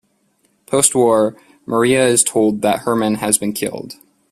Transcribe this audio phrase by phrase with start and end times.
[0.65, 1.35] Postwar,
[1.67, 3.97] Maria is told that Hermann has been killed.